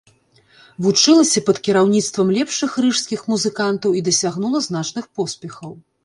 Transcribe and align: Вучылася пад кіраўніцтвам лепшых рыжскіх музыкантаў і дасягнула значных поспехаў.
Вучылася 0.83 1.41
пад 1.49 1.57
кіраўніцтвам 1.67 2.31
лепшых 2.37 2.71
рыжскіх 2.85 3.21
музыкантаў 3.33 3.89
і 3.99 4.01
дасягнула 4.07 4.63
значных 4.69 5.05
поспехаў. 5.21 5.71